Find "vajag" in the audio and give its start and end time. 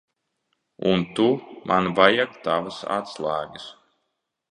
1.99-2.33